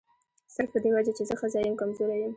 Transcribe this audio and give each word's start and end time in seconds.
صرف 0.55 0.69
په 0.73 0.79
دې 0.83 0.89
وجه 0.95 1.11
چې 1.17 1.23
زه 1.29 1.33
ښځه 1.41 1.57
یم 1.67 1.75
کمزوري 1.81 2.17
یم. 2.21 2.29